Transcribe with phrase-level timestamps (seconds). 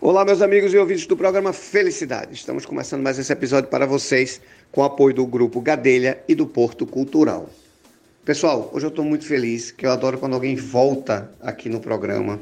[0.00, 2.32] Olá, meus amigos e ouvintes do programa Felicidade.
[2.32, 4.40] Estamos começando mais esse episódio para vocês
[4.70, 7.50] com o apoio do Grupo Gadelha e do Porto Cultural.
[8.24, 12.40] Pessoal, hoje eu estou muito feliz, que eu adoro quando alguém volta aqui no programa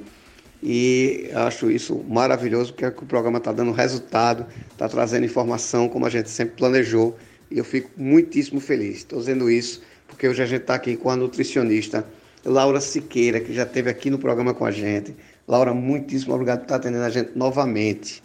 [0.62, 6.04] e acho isso maravilhoso, porque é o programa está dando resultado, está trazendo informação como
[6.04, 7.16] a gente sempre planejou
[7.50, 8.98] e eu fico muitíssimo feliz.
[8.98, 12.06] Estou dizendo isso porque hoje a gente está aqui com a nutricionista
[12.44, 15.16] Laura Siqueira, que já esteve aqui no programa com a gente
[15.48, 18.22] Laura, muitíssimo obrigado por estar atendendo a gente novamente.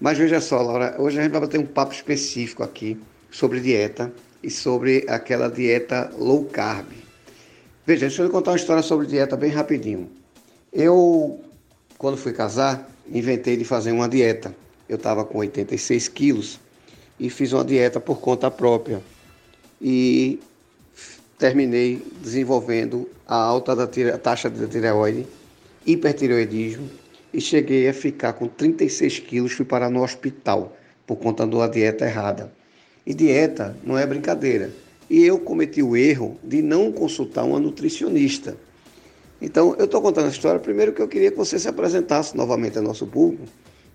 [0.00, 2.96] Mas veja só, Laura, hoje a gente vai bater um papo específico aqui
[3.30, 4.12] sobre dieta
[4.42, 6.86] e sobre aquela dieta low carb.
[7.84, 10.08] Veja, deixa eu contar uma história sobre dieta bem rapidinho.
[10.72, 11.40] Eu,
[11.96, 14.54] quando fui casar, inventei de fazer uma dieta.
[14.88, 16.60] Eu estava com 86 quilos
[17.18, 19.02] e fiz uma dieta por conta própria.
[19.82, 20.38] E
[21.36, 25.26] terminei desenvolvendo a alta da taxa de tireoide
[25.88, 26.88] hipertireoidismo
[27.32, 31.68] e cheguei a ficar com 36 quilos, fui parar no hospital por conta de uma
[31.68, 32.52] dieta errada.
[33.06, 34.70] E dieta não é brincadeira.
[35.08, 38.56] E eu cometi o erro de não consultar uma nutricionista.
[39.40, 42.76] Então, eu estou contando a história primeiro que eu queria que você se apresentasse novamente
[42.76, 43.44] ao nosso público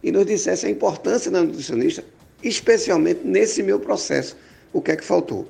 [0.02, 2.03] e nos dissesse a importância da nutricionista,
[2.41, 4.35] especialmente nesse meu processo.
[4.72, 5.47] O que é que faltou?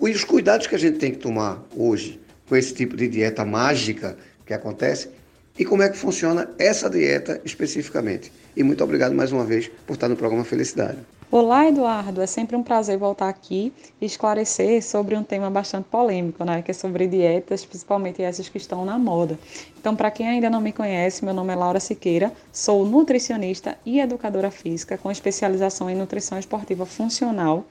[0.00, 4.16] Os cuidados que a gente tem que tomar hoje com esse tipo de dieta mágica
[4.46, 5.10] que acontece
[5.58, 8.32] e como é que funciona essa dieta especificamente.
[8.56, 10.98] E muito obrigado mais uma vez por estar no programa Felicidade.
[11.30, 12.22] Olá, Eduardo.
[12.22, 16.62] É sempre um prazer voltar aqui e esclarecer sobre um tema bastante polêmico, né?
[16.62, 19.38] Que é sobre dietas, principalmente essas que estão na moda.
[19.78, 24.00] Então, para quem ainda não me conhece, meu nome é Laura Siqueira, sou nutricionista e
[24.00, 27.66] educadora física com especialização em nutrição esportiva funcional.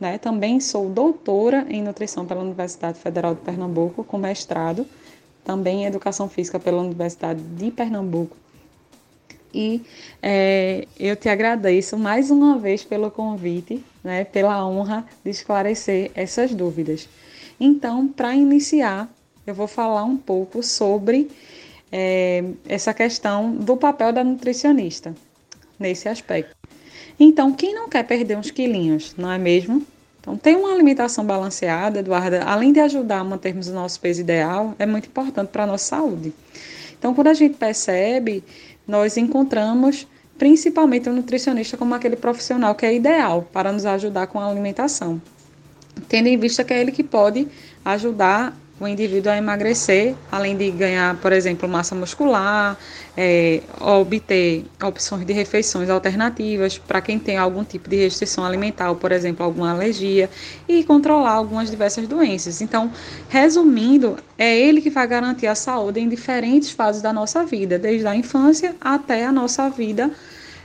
[0.00, 0.18] Né?
[0.18, 4.84] Também sou doutora em nutrição pela Universidade Federal de Pernambuco, com mestrado
[5.48, 8.36] também em Educação Física pela Universidade de Pernambuco.
[9.54, 9.80] E
[10.22, 16.52] é, eu te agradeço mais uma vez pelo convite, né, pela honra de esclarecer essas
[16.52, 17.08] dúvidas.
[17.58, 19.08] Então, para iniciar,
[19.46, 21.30] eu vou falar um pouco sobre
[21.90, 25.14] é, essa questão do papel da nutricionista
[25.80, 26.54] nesse aspecto.
[27.18, 29.82] Então, quem não quer perder uns quilinhos, não é mesmo?
[30.28, 34.74] Então, ter uma alimentação balanceada, Eduarda, além de ajudar a mantermos o nosso peso ideal,
[34.78, 36.34] é muito importante para a nossa saúde.
[36.98, 38.44] Então, quando a gente percebe,
[38.86, 40.06] nós encontramos
[40.36, 45.18] principalmente o nutricionista como aquele profissional que é ideal para nos ajudar com a alimentação,
[46.10, 47.48] tendo em vista que é ele que pode
[47.82, 52.78] ajudar o indivíduo a emagrecer, além de ganhar, por exemplo, massa muscular,
[53.16, 59.10] é, obter opções de refeições alternativas para quem tem algum tipo de restrição alimentar, por
[59.10, 60.30] exemplo, alguma alergia,
[60.68, 62.60] e controlar algumas diversas doenças.
[62.60, 62.92] Então,
[63.28, 68.06] resumindo, é ele que vai garantir a saúde em diferentes fases da nossa vida, desde
[68.06, 70.10] a infância até a nossa vida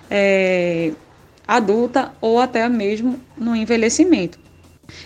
[0.09, 0.91] é,
[1.47, 4.42] adulta ou até mesmo no envelhecimento.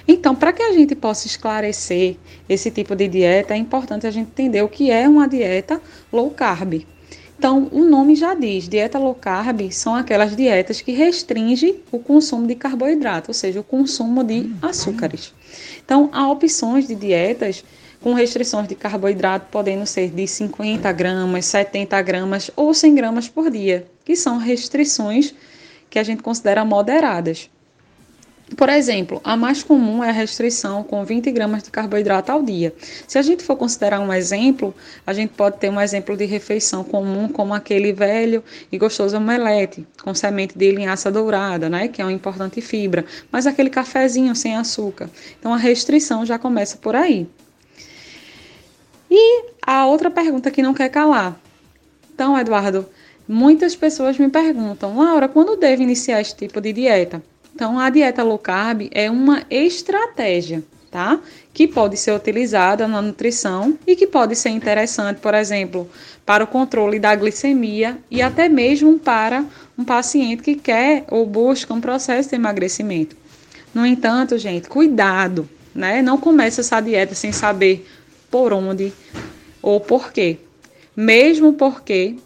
[0.07, 2.17] Então, para que a gente possa esclarecer
[2.47, 6.29] esse tipo de dieta, é importante a gente entender o que é uma dieta low
[6.31, 6.85] carb.
[7.37, 12.47] Então, o nome já diz, dieta low carb são aquelas dietas que restringem o consumo
[12.47, 15.33] de carboidrato, ou seja, o consumo de açúcares.
[15.85, 17.63] Então, há opções de dietas
[18.01, 23.51] com restrições de carboidrato podendo ser de 50 gramas, 70 gramas ou 100 gramas por
[23.51, 25.33] dia, que são restrições
[25.89, 27.49] que a gente considera moderadas.
[28.55, 32.73] Por exemplo, a mais comum é a restrição com 20 gramas de carboidrato ao dia.
[33.05, 34.73] Se a gente for considerar um exemplo,
[35.05, 38.41] a gente pode ter um exemplo de refeição comum, como aquele velho
[38.71, 43.45] e gostoso omelete, com semente de linhaça dourada, né, que é uma importante fibra, mas
[43.45, 45.09] aquele cafezinho sem açúcar.
[45.37, 47.27] Então a restrição já começa por aí.
[49.11, 51.37] E a outra pergunta que não quer calar.
[52.13, 52.87] Então, Eduardo,
[53.27, 57.21] muitas pessoas me perguntam, Laura, quando devo iniciar esse tipo de dieta?
[57.57, 61.19] Então, a dieta low carb é uma estratégia, tá?
[61.51, 65.89] Que pode ser utilizada na nutrição e que pode ser interessante, por exemplo,
[66.23, 69.43] para o controle da glicemia e até mesmo para
[69.75, 73.15] um paciente que quer ou busca um processo de emagrecimento.
[73.73, 76.03] No entanto, gente, cuidado, né?
[76.03, 77.87] Não comece essa dieta sem saber
[78.29, 78.93] por onde
[79.63, 80.37] ou por quê.
[80.95, 82.17] Mesmo porque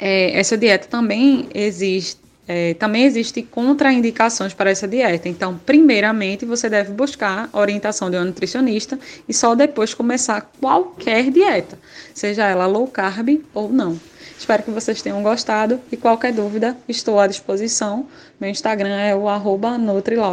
[0.00, 5.28] é, essa dieta também existe é, também existe contraindicações para essa dieta.
[5.28, 8.98] Então, primeiramente, você deve buscar orientação de um nutricionista
[9.28, 11.78] e só depois começar qualquer dieta,
[12.12, 13.98] seja ela low carb ou não.
[14.38, 18.06] Espero que vocês tenham gostado e qualquer dúvida, estou à disposição.
[18.38, 19.78] Meu Instagram é o arroba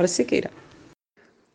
[0.07, 0.49] Siqueira.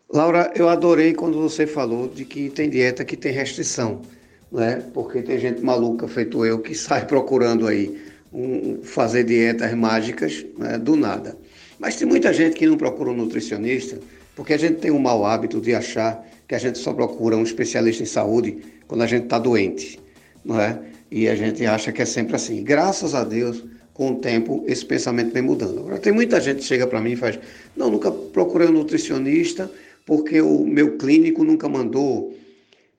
[0.08, 4.02] Laura, eu adorei quando você falou de que tem dieta que tem restrição,
[4.50, 4.82] né?
[4.94, 8.00] Porque tem gente maluca feito eu que sai procurando aí
[8.32, 11.36] um, fazer dietas mágicas né, do nada.
[11.78, 13.98] Mas tem muita gente que não procura um nutricionista
[14.36, 17.42] porque a gente tem um mau hábito de achar que a gente só procura um
[17.42, 19.98] especialista em saúde quando a gente está doente,
[20.44, 20.78] não é?
[21.10, 22.62] E a gente acha que é sempre assim.
[22.62, 23.64] Graças a Deus,
[23.94, 25.78] com o tempo, esse pensamento vem mudando.
[25.78, 27.38] Agora, tem muita gente que chega para mim e faz:
[27.74, 29.70] Não, nunca procurei um nutricionista
[30.04, 32.36] porque o meu clínico nunca mandou.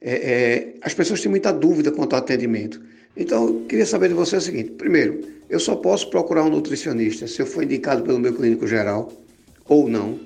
[0.02, 2.82] É, é, as pessoas têm muita dúvida quanto ao atendimento.
[3.18, 7.28] Então, eu queria saber de você o seguinte: primeiro, eu só posso procurar um nutricionista
[7.28, 9.12] se eu for indicado pelo meu clínico geral
[9.68, 10.20] ou não.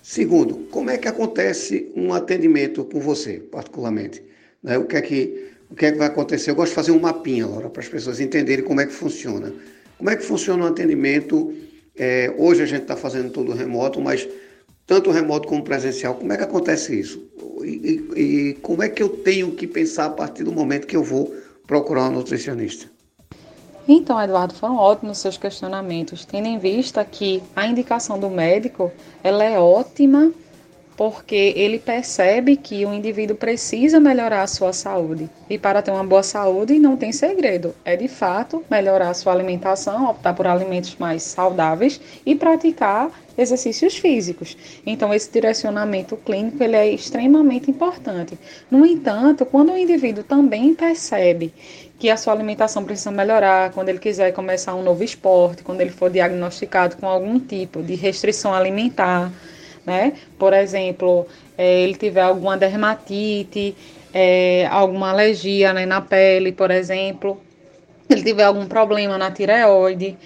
[0.00, 4.22] Segundo, como é que acontece um atendimento com você, particularmente?
[4.62, 4.78] Né?
[4.78, 6.50] O, que é que, o que é que vai acontecer?
[6.50, 9.52] Eu gosto de fazer um mapinha, Laura, para as pessoas entenderem como é que funciona.
[9.98, 11.52] Como é que funciona um atendimento?
[11.96, 14.28] É, hoje a gente está fazendo tudo remoto, mas
[14.86, 17.28] tanto remoto como presencial, como é que acontece isso?
[17.64, 20.94] E, e, e como é que eu tenho que pensar a partir do momento que
[20.94, 21.34] eu vou
[21.66, 22.90] procurar um nutricionista?
[23.88, 28.90] Então, Eduardo, foram ótimos seus questionamentos, tendo em vista que a indicação do médico
[29.22, 30.32] ela é ótima
[30.96, 35.28] porque ele percebe que o indivíduo precisa melhorar a sua saúde.
[35.48, 39.32] E para ter uma boa saúde não tem segredo, é de fato melhorar a sua
[39.32, 44.56] alimentação, optar por alimentos mais saudáveis e praticar exercícios físicos.
[44.84, 48.38] Então esse direcionamento clínico ele é extremamente importante.
[48.70, 51.52] No entanto, quando o indivíduo também percebe
[51.98, 55.90] que a sua alimentação precisa melhorar, quando ele quiser começar um novo esporte, quando ele
[55.90, 59.32] for diagnosticado com algum tipo de restrição alimentar,
[59.84, 60.12] né?
[60.38, 63.74] Por exemplo, é, ele tiver alguma dermatite,
[64.12, 67.40] é, alguma alergia né, na pele, por exemplo,
[68.10, 70.16] ele tiver algum problema na tireoide,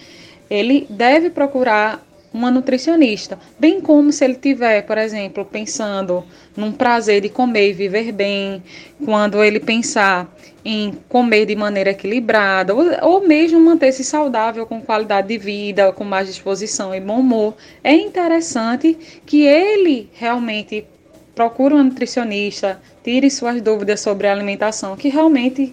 [0.49, 6.25] ele deve procurar uma nutricionista, bem como se ele tiver, por exemplo, pensando
[6.56, 8.62] num prazer de comer e viver bem,
[9.05, 10.32] quando ele pensar
[10.65, 16.05] em comer de maneira equilibrada, ou, ou mesmo manter-se saudável com qualidade de vida, com
[16.05, 18.97] mais disposição e bom humor, é interessante
[19.27, 20.87] que ele realmente
[21.35, 25.73] procure uma nutricionista, tire suas dúvidas sobre alimentação, que realmente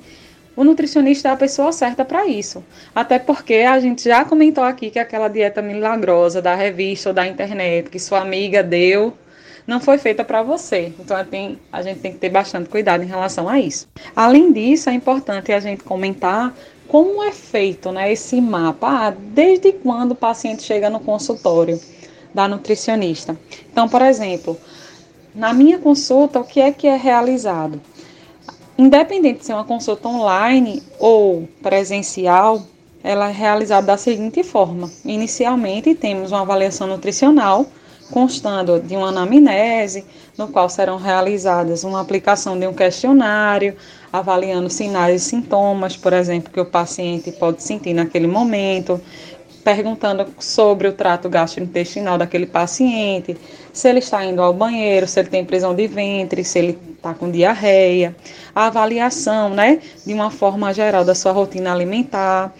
[0.57, 2.63] o nutricionista é a pessoa certa para isso.
[2.95, 7.27] Até porque a gente já comentou aqui que aquela dieta milagrosa da revista ou da
[7.27, 9.13] internet que sua amiga deu
[9.67, 10.91] não foi feita para você.
[10.99, 11.15] Então
[11.71, 13.87] a gente tem que ter bastante cuidado em relação a isso.
[14.15, 16.51] Além disso, é importante a gente comentar
[16.87, 21.79] como é feito né, esse mapa, ah, desde quando o paciente chega no consultório
[22.33, 23.37] da nutricionista.
[23.71, 24.57] Então, por exemplo,
[25.35, 27.79] na minha consulta, o que é que é realizado?
[28.77, 32.61] Independente de ser uma consulta online ou presencial,
[33.03, 37.65] ela é realizada da seguinte forma: inicialmente temos uma avaliação nutricional,
[38.11, 40.05] constando de uma anamnese,
[40.37, 43.75] no qual serão realizadas uma aplicação de um questionário,
[44.13, 49.01] avaliando sinais e sintomas, por exemplo, que o paciente pode sentir naquele momento,
[49.67, 53.35] perguntando sobre o trato gastrointestinal daquele paciente,
[53.73, 57.13] se ele está indo ao banheiro, se ele tem prisão de ventre, se ele está
[57.13, 58.15] com diarreia,
[58.55, 62.55] a avaliação, né, de uma forma geral da sua rotina alimentar,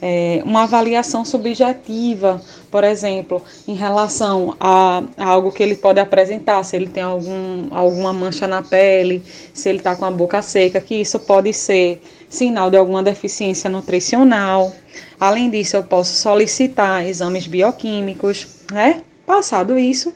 [0.00, 2.40] é, uma avaliação subjetiva,
[2.70, 7.68] por exemplo, em relação a, a, algo que ele pode apresentar, se ele tem algum,
[7.70, 9.22] alguma mancha na pele,
[9.54, 13.70] se ele está com a boca seca, que isso pode ser sinal de alguma deficiência
[13.70, 14.72] nutricional.
[15.18, 19.02] Além disso, eu posso solicitar exames bioquímicos, né?
[19.26, 20.12] Passado isso,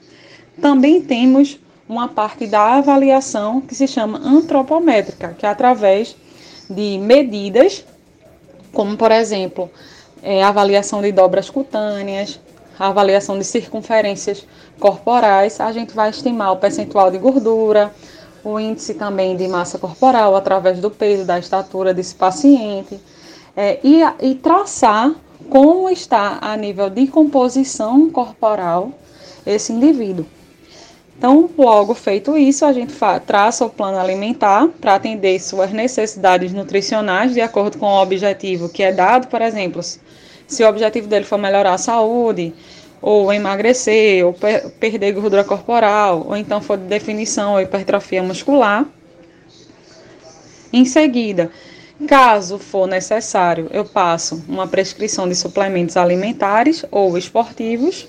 [0.60, 1.58] também temos
[1.88, 6.14] uma parte da avaliação que se chama antropométrica, que é através
[6.68, 7.84] de medidas,
[8.72, 9.70] como por exemplo,
[10.22, 12.40] é, avaliação de dobras cutâneas,
[12.78, 14.46] avaliação de circunferências
[14.78, 17.92] corporais, a gente vai estimar o percentual de gordura,
[18.42, 22.98] o índice também de massa corporal através do peso, da estatura desse paciente,
[23.56, 25.12] é, e, e traçar
[25.50, 28.92] como está a nível de composição corporal
[29.44, 30.24] esse indivíduo.
[31.20, 32.94] Então, logo feito isso, a gente
[33.26, 38.82] traça o plano alimentar para atender suas necessidades nutricionais de acordo com o objetivo que
[38.82, 42.54] é dado, por exemplo, se o objetivo dele for melhorar a saúde,
[43.02, 48.86] ou emagrecer, ou per perder gordura corporal, ou então for de definição ou hipertrofia muscular.
[50.72, 51.50] Em seguida,
[52.08, 58.08] caso for necessário, eu passo uma prescrição de suplementos alimentares ou esportivos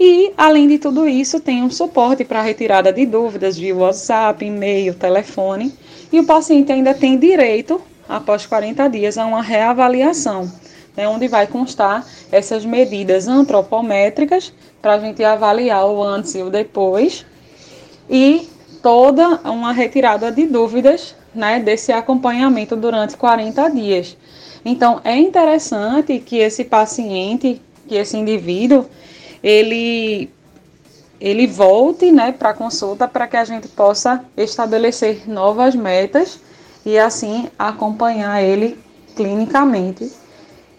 [0.00, 4.94] e, além de tudo isso, tem um suporte para retirada de dúvidas via WhatsApp, e-mail,
[4.94, 5.74] telefone.
[6.12, 10.50] E o paciente ainda tem direito, após 40 dias, a uma reavaliação,
[10.96, 16.50] né, onde vai constar essas medidas antropométricas para a gente avaliar o antes e o
[16.50, 17.26] depois.
[18.08, 18.48] E
[18.80, 24.16] toda uma retirada de dúvidas né, desse acompanhamento durante 40 dias.
[24.64, 28.86] Então, é interessante que esse paciente, que esse indivíduo,
[29.42, 30.30] ele
[31.20, 36.38] ele volte né, para a consulta para que a gente possa estabelecer novas metas
[36.86, 38.78] e assim acompanhar ele
[39.16, 40.12] clinicamente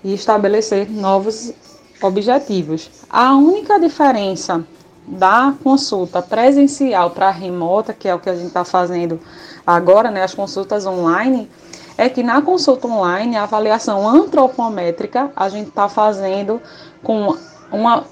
[0.01, 1.53] e estabelecer novos
[2.01, 2.89] objetivos.
[3.09, 4.65] A única diferença
[5.05, 9.19] da consulta presencial para remota, que é o que a gente está fazendo
[9.67, 11.49] agora, né, as consultas online,
[11.97, 16.61] é que na consulta online, a avaliação antropométrica, a gente está fazendo
[17.03, 17.35] com
[17.71, 18.05] uma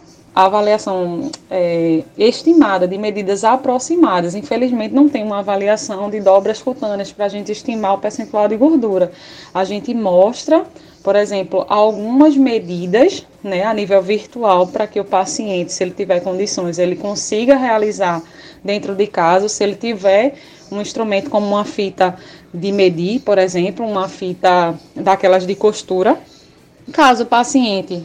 [0.45, 4.35] avaliação é, estimada de medidas aproximadas.
[4.35, 8.55] Infelizmente, não tem uma avaliação de dobras cutâneas para a gente estimar o percentual de
[8.55, 9.11] gordura.
[9.53, 10.65] A gente mostra
[11.07, 16.19] por exemplo, algumas medidas né, a nível virtual para que o paciente, se ele tiver
[16.19, 18.21] condições, ele consiga realizar
[18.61, 20.35] dentro de casa, se ele tiver
[20.69, 22.17] um instrumento como uma fita
[22.53, 26.17] de medir, por exemplo, uma fita daquelas de costura.
[26.91, 28.03] Caso o paciente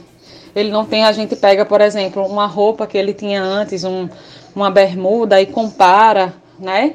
[0.55, 4.09] ele não tenha, a gente pega, por exemplo, uma roupa que ele tinha antes, um,
[4.55, 6.95] uma bermuda e compara, né,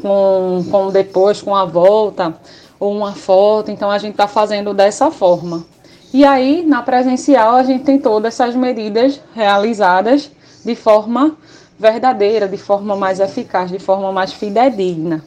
[0.00, 2.34] com, com depois, com a volta
[2.78, 5.66] ou uma foto, então a gente está fazendo dessa forma.
[6.12, 10.30] E aí, na presencial, a gente tem todas essas medidas realizadas
[10.64, 11.36] de forma
[11.78, 15.22] verdadeira, de forma mais eficaz, de forma mais fidedigna.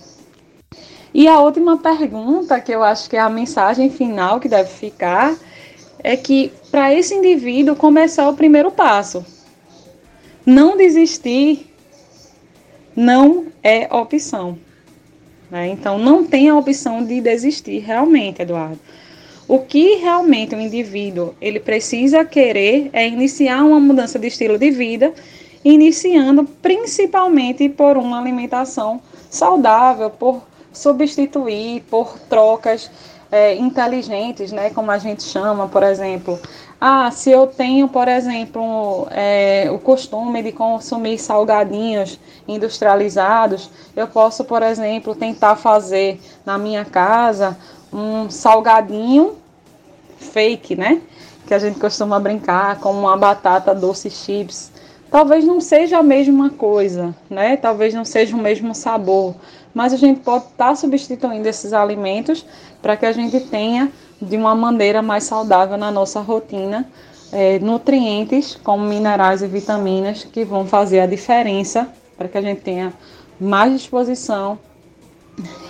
[1.13, 5.35] E a última pergunta, que eu acho que é a mensagem final que deve ficar,
[6.03, 9.23] é que para esse indivíduo começar o primeiro passo.
[10.43, 11.71] Não desistir
[12.95, 14.57] não é opção.
[15.51, 15.67] Né?
[15.67, 18.79] Então, não tem a opção de desistir realmente, Eduardo.
[19.47, 24.71] O que realmente o indivíduo ele precisa querer é iniciar uma mudança de estilo de
[24.71, 25.13] vida,
[25.63, 28.99] iniciando principalmente por uma alimentação
[29.29, 30.41] saudável, por
[30.73, 32.89] substituir por trocas
[33.33, 36.39] é, inteligentes, né, como a gente chama, por exemplo,
[36.79, 44.43] ah, se eu tenho, por exemplo, é, o costume de consumir salgadinhos industrializados, eu posso,
[44.43, 47.57] por exemplo, tentar fazer na minha casa
[47.91, 49.35] um salgadinho
[50.19, 51.01] fake, né?
[51.47, 54.71] Que a gente costuma brincar com uma batata doce chips.
[55.09, 57.57] Talvez não seja a mesma coisa, né?
[57.57, 59.33] Talvez não seja o mesmo sabor,
[59.73, 62.45] mas a gente pode estar tá substituindo esses alimentos
[62.81, 66.87] para que a gente tenha de uma maneira mais saudável na nossa rotina
[67.31, 72.61] é, nutrientes como minerais e vitaminas que vão fazer a diferença para que a gente
[72.61, 72.93] tenha
[73.39, 74.59] mais disposição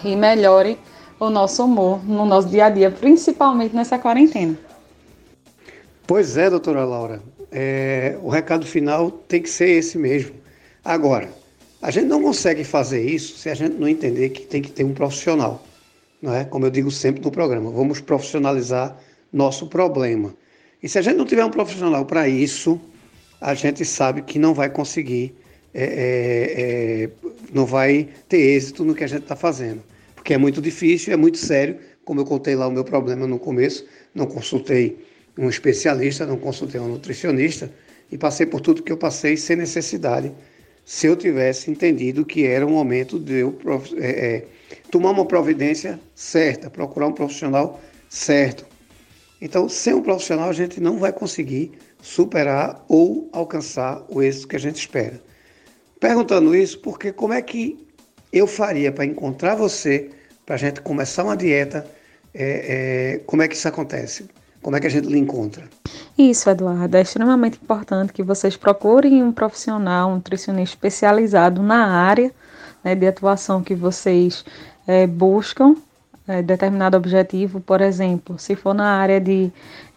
[0.04, 0.78] e melhore
[1.20, 4.58] o nosso humor no nosso dia a dia, principalmente nessa quarentena.
[6.06, 7.22] Pois é, doutora Laura.
[7.50, 10.36] É, o recado final tem que ser esse mesmo.
[10.84, 11.30] Agora,
[11.84, 14.84] a gente não consegue fazer isso se a gente não entender que tem que ter
[14.84, 15.64] um profissional
[16.24, 16.46] não é?
[16.46, 18.98] como eu digo sempre no programa, vamos profissionalizar
[19.32, 20.34] nosso problema.
[20.82, 22.80] E se a gente não tiver um profissional para isso,
[23.42, 25.36] a gente sabe que não vai conseguir,
[25.74, 27.10] é, é, é,
[27.54, 29.84] não vai ter êxito no que a gente está fazendo.
[30.16, 33.38] Porque é muito difícil, é muito sério, como eu contei lá o meu problema no
[33.38, 33.86] começo,
[34.16, 34.98] não consultei
[35.38, 37.70] um especialista, não consultei um nutricionista
[38.10, 40.32] e passei por tudo que eu passei sem necessidade,
[40.86, 43.58] se eu tivesse entendido que era um momento de eu
[43.98, 44.48] é, é,
[44.92, 48.66] tomar uma providência certa, procurar um profissional certo.
[49.42, 51.72] Então, sem um profissional, a gente não vai conseguir
[52.02, 55.22] superar ou alcançar o êxito que a gente espera.
[56.00, 57.88] Perguntando isso, porque como é que
[58.32, 60.10] eu faria para encontrar você,
[60.46, 61.86] para a gente começar uma dieta?
[62.34, 64.28] É, é, como é que isso acontece?
[64.64, 65.66] Como é que a gente lhe encontra?
[66.18, 66.96] Isso, Eduardo.
[66.96, 72.32] É extremamente importante que vocês procurem um profissional, um nutricionista especializado na área
[72.84, 74.46] né, de atuação que vocês
[74.88, 75.76] é, buscam
[76.28, 79.52] é, determinado objetivo, por exemplo, se for na área de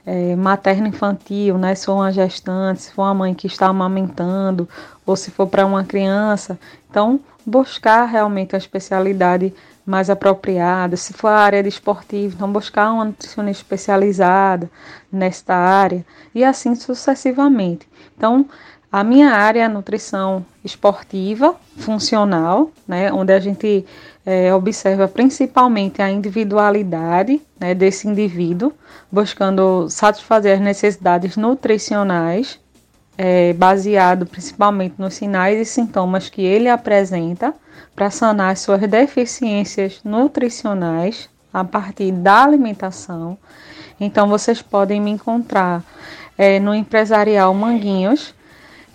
[0.05, 4.69] é, materno-infantil, né, se for uma gestante, se for uma mãe que está amamentando,
[5.05, 6.59] ou se for para uma criança,
[6.91, 9.55] então buscar realmente a especialidade
[9.87, 10.97] mais apropriada.
[10.97, 14.69] Se for a área de esportivo, então buscar uma nutricionista especializada
[15.11, 17.89] nesta área e assim sucessivamente.
[18.17, 18.47] Então,
[18.91, 23.85] a minha área é a nutrição esportiva, funcional, né, onde a gente
[24.25, 28.73] é, observa principalmente a individualidade né, desse indivíduo,
[29.11, 32.59] buscando satisfazer as necessidades nutricionais,
[33.17, 37.55] é, baseado principalmente nos sinais e sintomas que ele apresenta,
[37.95, 43.39] para sanar suas deficiências nutricionais a partir da alimentação.
[43.99, 45.83] Então, vocês podem me encontrar
[46.37, 48.35] é, no Empresarial Manguinhos,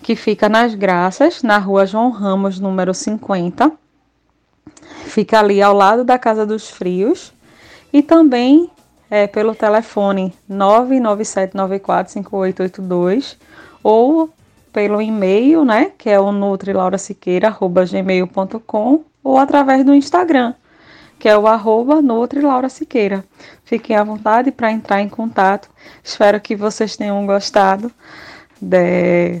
[0.02, 3.72] que fica nas Graças, na rua João Ramos, número 50
[5.12, 7.34] fica ali ao lado da Casa dos Frios,
[7.92, 8.70] e também
[9.10, 13.36] é, pelo telefone 997945882
[13.82, 14.30] ou
[14.72, 20.54] pelo e-mail, né, que é o nutrilaurasiqueira.gmail.com ou através do Instagram,
[21.18, 23.22] que é o arroba nutrilaurasiqueira.
[23.64, 25.70] Fiquem à vontade para entrar em contato.
[26.02, 27.92] Espero que vocês tenham gostado.
[28.60, 29.40] De...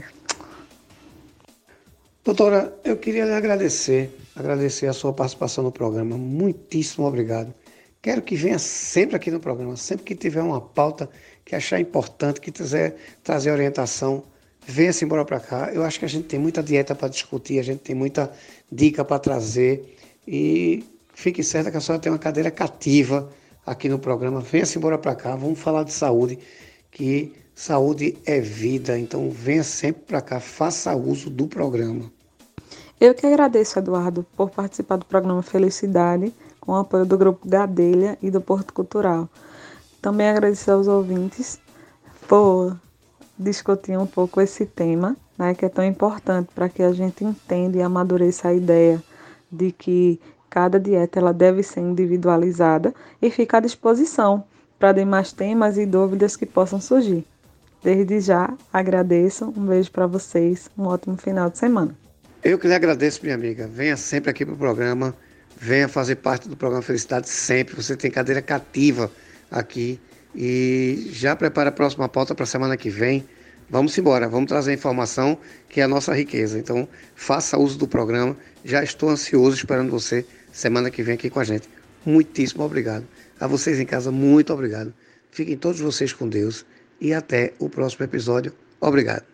[2.24, 6.16] Doutora, eu queria lhe agradecer, agradecer a sua participação no programa.
[6.16, 7.52] Muitíssimo obrigado.
[8.00, 11.08] Quero que venha sempre aqui no programa, sempre que tiver uma pauta
[11.44, 14.24] que achar importante, que quiser trazer orientação,
[14.66, 15.70] venha-se embora para cá.
[15.72, 18.30] Eu acho que a gente tem muita dieta para discutir, a gente tem muita
[18.70, 23.28] dica para trazer e fique certa que a senhora tem uma cadeira cativa
[23.66, 24.40] aqui no programa.
[24.40, 26.38] Venha-se embora para cá, vamos falar de saúde,
[26.90, 28.98] que saúde é vida.
[28.98, 32.10] Então venha sempre para cá, faça uso do programa.
[33.00, 38.16] Eu que agradeço, Eduardo, por participar do programa Felicidade, com o apoio do Grupo Gadelha
[38.22, 39.28] e do Porto Cultural.
[40.00, 41.60] Também agradecer aos ouvintes
[42.28, 42.76] por
[43.38, 47.78] discutir um pouco esse tema, né, que é tão importante para que a gente entenda
[47.78, 49.02] e amadureça a ideia
[49.50, 54.44] de que cada dieta ela deve ser individualizada e fica à disposição
[54.78, 57.24] para demais temas e dúvidas que possam surgir.
[57.82, 61.96] Desde já, agradeço, um beijo para vocês, um ótimo final de semana.
[62.42, 63.66] Eu que lhe agradeço, minha amiga.
[63.66, 65.14] Venha sempre aqui para o programa,
[65.56, 67.74] venha fazer parte do programa Felicidade sempre.
[67.74, 69.10] Você tem cadeira cativa
[69.50, 70.00] aqui
[70.34, 73.24] e já prepara a próxima pauta para a semana que vem.
[73.68, 76.58] Vamos embora, vamos trazer informação que é a nossa riqueza.
[76.58, 78.36] Então, faça uso do programa.
[78.64, 81.68] Já estou ansioso esperando você semana que vem aqui com a gente.
[82.04, 83.06] Muitíssimo obrigado.
[83.40, 84.92] A vocês em casa, muito obrigado.
[85.30, 86.66] Fiquem todos vocês com Deus
[87.00, 88.52] e até o próximo episódio.
[88.80, 89.31] Obrigado.